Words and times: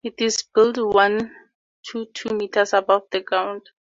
It 0.03 0.15
is 0.19 0.41
built 0.41 0.77
one 0.79 1.31
to 1.91 2.07
two 2.07 2.29
metres 2.33 2.73
above 2.73 3.03
the 3.11 3.21
ground. 3.21 3.69